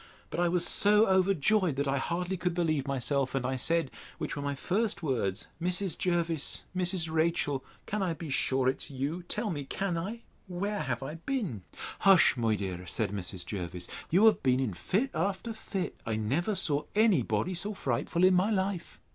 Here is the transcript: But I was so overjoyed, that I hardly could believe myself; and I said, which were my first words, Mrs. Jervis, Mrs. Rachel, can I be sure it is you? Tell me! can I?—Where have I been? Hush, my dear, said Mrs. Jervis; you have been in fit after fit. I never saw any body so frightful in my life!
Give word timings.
But 0.31 0.39
I 0.39 0.49
was 0.49 0.67
so 0.67 1.05
overjoyed, 1.05 1.75
that 1.75 1.87
I 1.87 1.99
hardly 1.99 2.35
could 2.35 2.55
believe 2.55 2.87
myself; 2.87 3.35
and 3.35 3.45
I 3.45 3.55
said, 3.55 3.91
which 4.17 4.35
were 4.35 4.41
my 4.41 4.55
first 4.55 5.03
words, 5.03 5.45
Mrs. 5.61 5.95
Jervis, 5.95 6.63
Mrs. 6.75 7.07
Rachel, 7.11 7.63
can 7.85 8.01
I 8.01 8.15
be 8.15 8.31
sure 8.31 8.67
it 8.67 8.85
is 8.85 8.89
you? 8.89 9.21
Tell 9.29 9.51
me! 9.51 9.63
can 9.63 9.99
I?—Where 9.99 10.79
have 10.81 11.03
I 11.03 11.13
been? 11.27 11.61
Hush, 11.99 12.35
my 12.35 12.55
dear, 12.55 12.87
said 12.87 13.11
Mrs. 13.11 13.45
Jervis; 13.45 13.87
you 14.09 14.25
have 14.25 14.41
been 14.41 14.59
in 14.59 14.73
fit 14.73 15.11
after 15.13 15.53
fit. 15.53 15.95
I 16.03 16.15
never 16.15 16.55
saw 16.55 16.85
any 16.95 17.21
body 17.21 17.53
so 17.53 17.75
frightful 17.75 18.23
in 18.23 18.33
my 18.33 18.49
life! 18.49 18.99